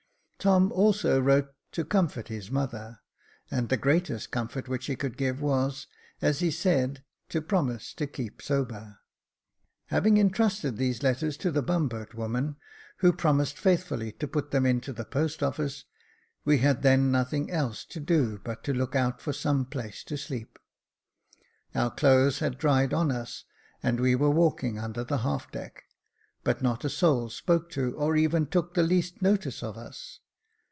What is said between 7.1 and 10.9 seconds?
to promise to keep sober. Having entrusted